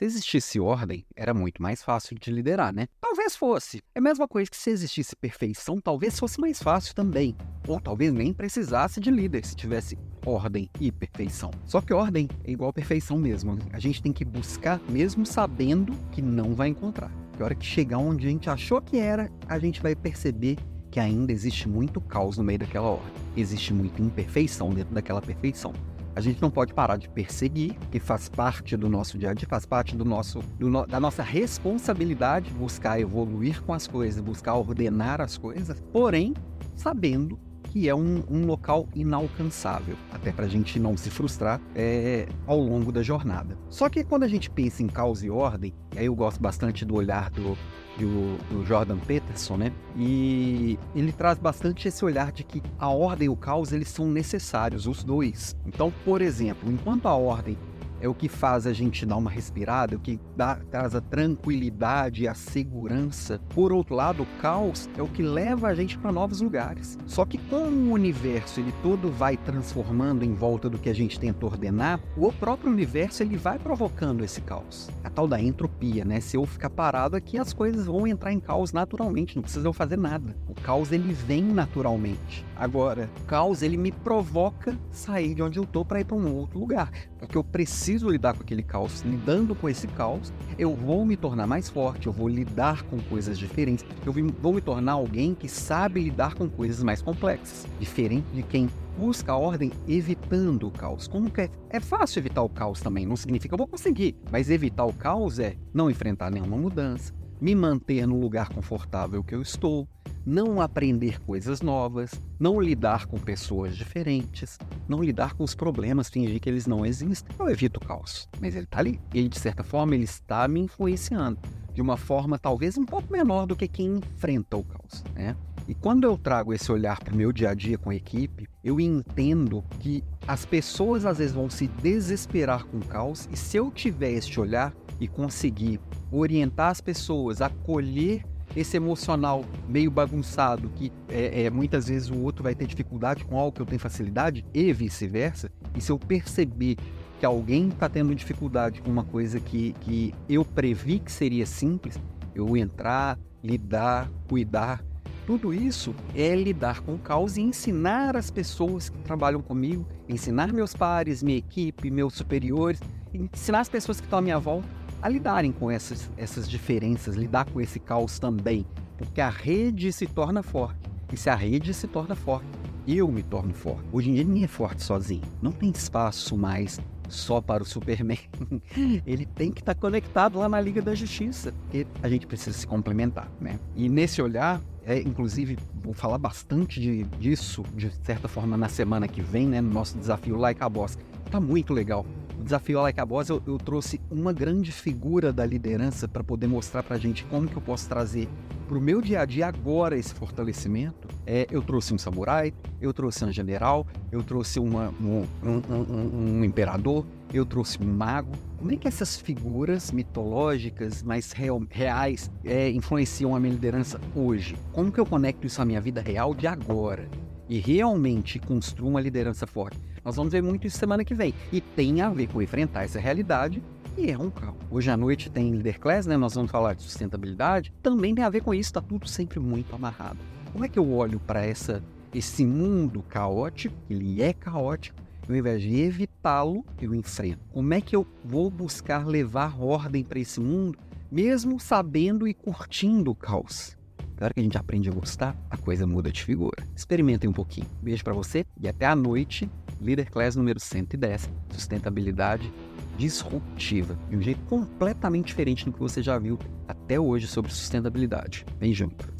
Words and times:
Se 0.00 0.06
existisse 0.06 0.58
ordem, 0.58 1.04
era 1.14 1.34
muito 1.34 1.60
mais 1.60 1.82
fácil 1.82 2.18
de 2.18 2.30
liderar, 2.30 2.72
né? 2.72 2.88
Talvez 3.02 3.36
fosse. 3.36 3.82
É 3.94 3.98
a 3.98 4.00
mesma 4.00 4.26
coisa 4.26 4.50
que 4.50 4.56
se 4.56 4.70
existisse 4.70 5.14
perfeição, 5.14 5.78
talvez 5.78 6.18
fosse 6.18 6.40
mais 6.40 6.62
fácil 6.62 6.94
também. 6.94 7.36
Ou 7.68 7.78
talvez 7.78 8.10
nem 8.10 8.32
precisasse 8.32 8.98
de 8.98 9.10
líder 9.10 9.44
se 9.44 9.54
tivesse 9.54 9.98
ordem 10.24 10.70
e 10.80 10.90
perfeição. 10.90 11.50
Só 11.66 11.82
que 11.82 11.92
ordem 11.92 12.30
é 12.44 12.50
igual 12.50 12.72
perfeição 12.72 13.18
mesmo. 13.18 13.56
Né? 13.56 13.62
A 13.74 13.78
gente 13.78 14.02
tem 14.02 14.10
que 14.10 14.24
buscar 14.24 14.80
mesmo 14.88 15.26
sabendo 15.26 15.92
que 16.12 16.22
não 16.22 16.54
vai 16.54 16.68
encontrar. 16.68 17.12
Que 17.36 17.42
hora 17.42 17.54
que 17.54 17.66
chegar 17.66 17.98
onde 17.98 18.26
a 18.26 18.30
gente 18.30 18.48
achou 18.48 18.80
que 18.80 18.96
era, 18.96 19.30
a 19.46 19.58
gente 19.58 19.82
vai 19.82 19.94
perceber 19.94 20.56
que 20.90 20.98
ainda 20.98 21.30
existe 21.30 21.68
muito 21.68 22.00
caos 22.00 22.38
no 22.38 22.44
meio 22.44 22.60
daquela 22.60 22.88
ordem. 22.88 23.12
Existe 23.36 23.74
muita 23.74 24.00
imperfeição 24.00 24.70
dentro 24.70 24.94
daquela 24.94 25.20
perfeição. 25.20 25.74
A 26.14 26.20
gente 26.20 26.42
não 26.42 26.50
pode 26.50 26.74
parar 26.74 26.96
de 26.96 27.08
perseguir, 27.08 27.76
que 27.90 28.00
faz 28.00 28.28
parte 28.28 28.76
do 28.76 28.88
nosso 28.88 29.16
dia 29.16 29.30
a 29.30 29.34
dia, 29.34 29.48
faz 29.48 29.64
parte 29.64 29.96
do 29.96 30.04
nosso, 30.04 30.40
do 30.58 30.68
no, 30.68 30.86
da 30.86 30.98
nossa 30.98 31.22
responsabilidade 31.22 32.50
buscar 32.52 33.00
evoluir 33.00 33.62
com 33.62 33.72
as 33.72 33.86
coisas, 33.86 34.20
buscar 34.20 34.54
ordenar 34.54 35.20
as 35.20 35.38
coisas, 35.38 35.80
porém 35.92 36.34
sabendo 36.74 37.38
que 37.70 37.88
é 37.88 37.94
um, 37.94 38.22
um 38.28 38.46
local 38.46 38.88
inalcançável, 38.94 39.96
até 40.12 40.32
para 40.32 40.44
a 40.44 40.48
gente 40.48 40.78
não 40.78 40.96
se 40.96 41.08
frustrar 41.08 41.60
é, 41.74 42.26
ao 42.46 42.58
longo 42.58 42.90
da 42.90 43.00
jornada. 43.02 43.56
Só 43.68 43.88
que 43.88 44.02
quando 44.02 44.24
a 44.24 44.28
gente 44.28 44.50
pensa 44.50 44.82
em 44.82 44.88
caos 44.88 45.22
e 45.22 45.30
ordem, 45.30 45.72
e 45.94 45.98
aí 46.00 46.06
eu 46.06 46.14
gosto 46.14 46.40
bastante 46.40 46.84
do 46.84 46.96
olhar 46.96 47.30
do, 47.30 47.56
do, 47.96 48.38
do, 48.48 48.66
Jordan 48.66 48.98
Peterson, 48.98 49.56
né? 49.56 49.72
E 49.96 50.76
ele 50.96 51.12
traz 51.12 51.38
bastante 51.38 51.86
esse 51.86 52.04
olhar 52.04 52.32
de 52.32 52.42
que 52.42 52.60
a 52.76 52.88
ordem 52.88 53.26
e 53.26 53.28
o 53.28 53.36
caos 53.36 53.72
eles 53.72 53.88
são 53.88 54.08
necessários, 54.08 54.88
os 54.88 55.04
dois. 55.04 55.56
Então, 55.64 55.92
por 56.04 56.20
exemplo, 56.20 56.70
enquanto 56.70 57.06
a 57.06 57.14
ordem 57.14 57.56
é 58.00 58.08
o 58.08 58.14
que 58.14 58.28
faz 58.28 58.66
a 58.66 58.72
gente 58.72 59.04
dar 59.04 59.16
uma 59.16 59.30
respirada, 59.30 59.94
é 59.94 59.96
o 59.96 60.00
que 60.00 60.18
dá, 60.36 60.56
traz 60.70 60.94
a 60.94 61.00
tranquilidade 61.00 62.24
e 62.24 62.28
a 62.28 62.34
segurança. 62.34 63.40
Por 63.54 63.72
outro 63.72 63.94
lado, 63.94 64.22
o 64.22 64.26
caos 64.40 64.88
é 64.96 65.02
o 65.02 65.08
que 65.08 65.22
leva 65.22 65.68
a 65.68 65.74
gente 65.74 65.98
para 65.98 66.12
novos 66.12 66.40
lugares. 66.40 66.98
Só 67.06 67.24
que 67.24 67.38
como 67.38 67.90
o 67.90 67.92
universo 67.92 68.60
ele 68.60 68.72
todo 68.82 69.10
vai 69.10 69.36
transformando 69.36 70.24
em 70.24 70.34
volta 70.34 70.68
do 70.68 70.78
que 70.78 70.88
a 70.88 70.94
gente 70.94 71.18
tenta 71.18 71.46
ordenar, 71.46 72.00
o 72.16 72.32
próprio 72.32 72.72
universo 72.72 73.22
ele 73.22 73.36
vai 73.36 73.58
provocando 73.58 74.24
esse 74.24 74.40
caos. 74.40 74.88
A 75.04 75.10
tal 75.10 75.28
da 75.28 75.40
entropia, 75.40 76.04
né? 76.04 76.20
Se 76.20 76.36
eu 76.36 76.46
ficar 76.46 76.70
parado 76.70 77.16
aqui, 77.16 77.38
as 77.38 77.52
coisas 77.52 77.86
vão 77.86 78.06
entrar 78.06 78.32
em 78.32 78.40
caos 78.40 78.72
naturalmente, 78.72 79.36
não 79.36 79.42
precisa 79.42 79.66
eu 79.68 79.72
fazer 79.72 79.98
nada. 79.98 80.36
O 80.48 80.54
caos 80.54 80.92
ele 80.92 81.12
vem 81.12 81.42
naturalmente. 81.42 82.44
Agora, 82.60 83.08
o 83.22 83.24
caos 83.24 83.62
ele 83.62 83.78
me 83.78 83.90
provoca 83.90 84.78
sair 84.90 85.34
de 85.34 85.42
onde 85.42 85.58
eu 85.58 85.64
tô 85.64 85.82
para 85.82 86.02
ir 86.02 86.04
para 86.04 86.14
um 86.14 86.36
outro 86.36 86.58
lugar, 86.58 86.92
porque 87.18 87.34
eu 87.34 87.42
preciso 87.42 88.10
lidar 88.10 88.34
com 88.34 88.42
aquele 88.42 88.62
caos. 88.62 89.00
Lidando 89.00 89.54
com 89.54 89.66
esse 89.66 89.86
caos, 89.88 90.30
eu 90.58 90.76
vou 90.76 91.06
me 91.06 91.16
tornar 91.16 91.46
mais 91.46 91.70
forte, 91.70 92.06
eu 92.06 92.12
vou 92.12 92.28
lidar 92.28 92.82
com 92.82 93.00
coisas 93.00 93.38
diferentes, 93.38 93.82
eu 94.04 94.12
vou 94.12 94.52
me 94.52 94.60
tornar 94.60 94.92
alguém 94.92 95.34
que 95.34 95.48
sabe 95.48 96.02
lidar 96.02 96.34
com 96.34 96.50
coisas 96.50 96.82
mais 96.82 97.00
complexas, 97.00 97.66
diferente 97.80 98.26
de 98.34 98.42
quem 98.42 98.68
busca 98.98 99.32
a 99.32 99.38
ordem 99.38 99.72
evitando 99.88 100.68
o 100.68 100.70
caos. 100.70 101.08
Como 101.08 101.30
que 101.30 101.40
é? 101.40 101.50
É 101.70 101.80
fácil 101.80 102.18
evitar 102.18 102.42
o 102.42 102.48
caos 102.50 102.82
também, 102.82 103.06
não 103.06 103.16
significa 103.16 103.54
eu 103.54 103.58
vou 103.58 103.68
conseguir, 103.68 104.18
mas 104.30 104.50
evitar 104.50 104.84
o 104.84 104.92
caos 104.92 105.38
é 105.38 105.56
não 105.72 105.90
enfrentar 105.90 106.30
nenhuma 106.30 106.58
mudança, 106.58 107.14
me 107.40 107.54
manter 107.54 108.06
no 108.06 108.20
lugar 108.20 108.50
confortável 108.50 109.24
que 109.24 109.34
eu 109.34 109.40
estou, 109.40 109.88
não 110.24 110.60
aprender 110.60 111.20
coisas 111.20 111.60
novas, 111.60 112.10
não 112.38 112.60
lidar 112.60 113.06
com 113.06 113.18
pessoas 113.18 113.76
diferentes, 113.76 114.58
não 114.88 115.02
lidar 115.02 115.34
com 115.34 115.44
os 115.44 115.54
problemas, 115.54 116.08
fingir 116.08 116.40
que 116.40 116.48
eles 116.48 116.66
não 116.66 116.84
existem. 116.84 117.34
Eu 117.38 117.48
evito 117.48 117.80
o 117.82 117.86
caos, 117.86 118.28
mas 118.40 118.54
ele 118.54 118.64
está 118.64 118.78
ali. 118.78 119.00
Ele, 119.14 119.28
de 119.28 119.38
certa 119.38 119.62
forma, 119.62 119.94
ele 119.94 120.04
está 120.04 120.46
me 120.46 120.60
influenciando 120.60 121.38
de 121.72 121.80
uma 121.80 121.96
forma 121.96 122.38
talvez 122.38 122.76
um 122.76 122.84
pouco 122.84 123.12
menor 123.12 123.46
do 123.46 123.56
que 123.56 123.68
quem 123.68 123.96
enfrenta 123.96 124.56
o 124.56 124.64
caos, 124.64 125.04
né? 125.14 125.36
E 125.68 125.74
quando 125.74 126.04
eu 126.04 126.18
trago 126.18 126.52
esse 126.52 126.70
olhar 126.72 126.98
para 126.98 127.14
o 127.14 127.16
meu 127.16 127.32
dia 127.32 127.50
a 127.50 127.54
dia 127.54 127.78
com 127.78 127.90
a 127.90 127.94
equipe, 127.94 128.48
eu 128.64 128.80
entendo 128.80 129.64
que 129.78 130.02
as 130.26 130.44
pessoas 130.44 131.06
às 131.06 131.18
vezes 131.18 131.32
vão 131.32 131.48
se 131.48 131.68
desesperar 131.68 132.64
com 132.64 132.78
o 132.78 132.84
caos 132.84 133.28
e 133.30 133.36
se 133.36 133.56
eu 133.56 133.70
tiver 133.70 134.10
este 134.10 134.40
olhar 134.40 134.74
e 134.98 135.06
conseguir 135.06 135.80
orientar 136.10 136.70
as 136.70 136.80
pessoas, 136.80 137.40
acolher 137.40 138.24
esse 138.56 138.76
emocional 138.76 139.44
meio 139.68 139.90
bagunçado, 139.90 140.70
que 140.76 140.92
é, 141.08 141.44
é, 141.44 141.50
muitas 141.50 141.88
vezes 141.88 142.10
o 142.10 142.18
outro 142.18 142.42
vai 142.42 142.54
ter 142.54 142.66
dificuldade 142.66 143.24
com 143.24 143.38
algo 143.38 143.52
que 143.52 143.62
eu 143.62 143.66
tenho 143.66 143.80
facilidade, 143.80 144.44
e 144.52 144.72
vice-versa, 144.72 145.50
e 145.74 145.80
se 145.80 145.92
eu 145.92 145.98
perceber 145.98 146.76
que 147.18 147.26
alguém 147.26 147.68
está 147.68 147.88
tendo 147.88 148.14
dificuldade 148.14 148.80
com 148.80 148.90
uma 148.90 149.04
coisa 149.04 149.38
que, 149.38 149.72
que 149.80 150.14
eu 150.28 150.44
previ 150.44 150.98
que 150.98 151.12
seria 151.12 151.46
simples, 151.46 152.00
eu 152.34 152.56
entrar, 152.56 153.18
lidar, 153.42 154.10
cuidar, 154.28 154.82
tudo 155.26 155.54
isso 155.54 155.94
é 156.14 156.34
lidar 156.34 156.80
com 156.80 156.94
o 156.94 156.98
caos 156.98 157.36
e 157.36 157.40
ensinar 157.42 158.16
as 158.16 158.30
pessoas 158.30 158.88
que 158.88 158.98
trabalham 158.98 159.40
comigo, 159.40 159.86
ensinar 160.08 160.52
meus 160.52 160.74
pares, 160.74 161.22
minha 161.22 161.38
equipe, 161.38 161.90
meus 161.90 162.14
superiores, 162.14 162.80
ensinar 163.12 163.60
as 163.60 163.68
pessoas 163.68 164.00
que 164.00 164.06
estão 164.06 164.18
à 164.18 164.22
minha 164.22 164.38
volta 164.38 164.79
a 165.02 165.08
lidarem 165.08 165.52
com 165.52 165.70
essas, 165.70 166.10
essas 166.16 166.48
diferenças, 166.48 167.16
lidar 167.16 167.46
com 167.46 167.60
esse 167.60 167.78
caos 167.78 168.18
também, 168.18 168.66
porque 168.98 169.20
a 169.20 169.30
rede 169.30 169.92
se 169.92 170.06
torna 170.06 170.42
forte. 170.42 170.78
E 171.12 171.16
se 171.16 171.28
a 171.28 171.34
rede 171.34 171.72
se 171.74 171.88
torna 171.88 172.14
forte, 172.14 172.46
eu 172.86 173.08
me 173.08 173.22
torno 173.22 173.52
forte. 173.52 173.84
Hoje 173.92 174.10
em 174.10 174.14
dia 174.14 174.24
ninguém 174.24 174.44
é 174.44 174.48
forte 174.48 174.82
sozinho. 174.82 175.22
Não 175.42 175.52
tem 175.52 175.70
espaço 175.70 176.36
mais 176.36 176.78
só 177.08 177.40
para 177.40 177.62
o 177.62 177.66
Superman. 177.66 178.18
Ele 179.06 179.26
tem 179.26 179.50
que 179.50 179.60
estar 179.60 179.74
tá 179.74 179.80
conectado 179.80 180.38
lá 180.38 180.48
na 180.48 180.60
Liga 180.60 180.80
da 180.80 180.94
Justiça, 180.94 181.52
porque 181.62 181.86
a 182.02 182.08
gente 182.08 182.26
precisa 182.26 182.56
se 182.56 182.66
complementar, 182.66 183.28
né? 183.40 183.58
E 183.74 183.88
nesse 183.88 184.22
olhar, 184.22 184.60
é, 184.86 184.98
inclusive, 185.00 185.58
vou 185.82 185.92
falar 185.92 186.18
bastante 186.18 186.80
de, 186.80 187.04
disso, 187.18 187.64
de 187.74 187.90
certa 188.04 188.28
forma, 188.28 188.56
na 188.56 188.68
semana 188.68 189.08
que 189.08 189.20
vem, 189.20 189.46
né? 189.46 189.60
No 189.60 189.70
nosso 189.70 189.98
desafio 189.98 190.36
Like 190.36 190.62
a 190.62 190.68
Boss. 190.68 190.96
Tá 191.30 191.40
muito 191.40 191.72
legal 191.72 192.06
o 192.40 192.42
desafio 192.42 192.80
Like 192.80 192.98
a 192.98 193.04
Boss, 193.04 193.28
eu, 193.28 193.42
eu 193.46 193.58
trouxe 193.58 194.00
uma 194.10 194.32
grande 194.32 194.72
figura 194.72 195.32
da 195.32 195.44
liderança 195.44 196.08
para 196.08 196.24
poder 196.24 196.46
mostrar 196.46 196.82
para 196.82 196.96
a 196.96 196.98
gente 196.98 197.22
como 197.24 197.46
que 197.46 197.56
eu 197.56 197.60
posso 197.60 197.86
trazer 197.86 198.28
para 198.66 198.78
o 198.78 198.80
meu 198.80 199.02
dia 199.02 199.20
a 199.20 199.24
dia 199.24 199.46
agora 199.46 199.98
esse 199.98 200.14
fortalecimento. 200.14 201.08
É, 201.26 201.46
eu 201.50 201.60
trouxe 201.60 201.92
um 201.92 201.98
samurai, 201.98 202.54
eu 202.80 202.94
trouxe 202.94 203.24
um 203.24 203.32
general, 203.32 203.86
eu 204.10 204.22
trouxe 204.22 204.58
uma, 204.58 204.88
um, 205.00 205.26
um, 205.42 205.62
um, 205.68 206.38
um 206.38 206.44
imperador, 206.44 207.04
eu 207.34 207.44
trouxe 207.44 207.82
um 207.82 207.92
mago. 207.92 208.32
Como 208.56 208.72
é 208.72 208.76
que 208.76 208.88
essas 208.88 209.16
figuras 209.16 209.92
mitológicas, 209.92 211.02
mais 211.02 211.32
real, 211.32 211.62
reais, 211.68 212.30
é, 212.44 212.70
influenciam 212.70 213.34
a 213.34 213.40
minha 213.40 213.52
liderança 213.52 214.00
hoje? 214.14 214.56
Como 214.72 214.90
que 214.90 215.00
eu 215.00 215.06
conecto 215.06 215.46
isso 215.46 215.60
à 215.60 215.64
minha 215.64 215.80
vida 215.80 216.00
real 216.00 216.34
de 216.34 216.46
agora? 216.46 217.08
E 217.48 217.58
realmente 217.58 218.38
construo 218.38 218.88
uma 218.88 219.00
liderança 219.00 219.46
forte. 219.46 219.89
Nós 220.04 220.16
vamos 220.16 220.32
ver 220.32 220.42
muito 220.42 220.66
isso 220.66 220.78
semana 220.78 221.04
que 221.04 221.14
vem. 221.14 221.34
E 221.52 221.60
tem 221.60 222.00
a 222.00 222.08
ver 222.08 222.28
com 222.28 222.40
enfrentar 222.40 222.84
essa 222.84 222.98
realidade 222.98 223.62
e 223.98 224.10
é 224.10 224.16
um 224.16 224.30
caos. 224.30 224.56
Hoje 224.70 224.90
à 224.90 224.96
noite 224.96 225.30
tem 225.30 225.52
Leader 225.52 225.78
Class, 225.78 226.06
né? 226.06 226.16
Nós 226.16 226.34
vamos 226.34 226.50
falar 226.50 226.74
de 226.74 226.82
sustentabilidade. 226.82 227.72
Também 227.82 228.14
tem 228.14 228.24
a 228.24 228.30
ver 228.30 228.40
com 228.40 228.54
isso, 228.54 228.72
tá 228.72 228.80
tudo 228.80 229.06
sempre 229.06 229.38
muito 229.38 229.74
amarrado. 229.74 230.18
Como 230.52 230.64
é 230.64 230.68
que 230.68 230.78
eu 230.78 230.90
olho 230.92 231.20
para 231.20 231.44
essa 231.44 231.82
esse 232.14 232.44
mundo 232.44 233.02
caótico? 233.02 233.74
Ele 233.88 234.22
é 234.22 234.32
caótico. 234.32 234.98
Ao 235.28 235.36
invés 235.36 235.62
de 235.62 235.80
evitá-lo, 235.80 236.64
eu 236.80 236.94
enfrento. 236.94 237.38
Como 237.52 237.72
é 237.72 237.80
que 237.80 237.94
eu 237.94 238.06
vou 238.24 238.50
buscar 238.50 239.06
levar 239.06 239.60
ordem 239.62 240.02
para 240.02 240.18
esse 240.18 240.40
mundo, 240.40 240.78
mesmo 241.10 241.60
sabendo 241.60 242.26
e 242.26 242.34
curtindo 242.34 243.12
o 243.12 243.14
caos? 243.14 243.76
Na 244.18 244.26
hora 244.26 244.34
que 244.34 244.40
a 244.40 244.42
gente 244.42 244.58
aprende 244.58 244.88
a 244.88 244.92
gostar, 244.92 245.36
a 245.48 245.56
coisa 245.56 245.86
muda 245.86 246.10
de 246.10 246.24
figura. 246.24 246.66
Experimentem 246.74 247.30
um 247.30 247.32
pouquinho. 247.32 247.66
Beijo 247.80 248.02
para 248.02 248.12
você 248.12 248.44
e 248.60 248.68
até 248.68 248.86
a 248.86 248.96
noite 248.96 249.48
Leader 249.80 250.10
Class 250.10 250.36
número 250.36 250.60
110, 250.60 251.30
sustentabilidade 251.50 252.52
disruptiva, 252.98 253.98
de 254.10 254.16
um 254.16 254.20
jeito 254.20 254.40
completamente 254.42 255.28
diferente 255.28 255.64
do 255.64 255.72
que 255.72 255.78
você 255.78 256.02
já 256.02 256.18
viu 256.18 256.38
até 256.68 257.00
hoje 257.00 257.26
sobre 257.26 257.50
sustentabilidade. 257.50 258.44
Vem 258.58 258.74
junto. 258.74 259.10